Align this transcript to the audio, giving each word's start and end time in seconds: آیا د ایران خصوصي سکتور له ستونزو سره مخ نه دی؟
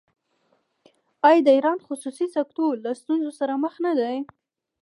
آیا 1.27 1.39
د 1.45 1.47
ایران 1.55 1.79
خصوصي 1.87 2.27
سکتور 2.35 2.71
له 2.85 2.91
ستونزو 3.01 3.31
سره 3.39 3.53
مخ 3.63 3.75
نه 3.85 3.93
دی؟ 3.99 4.17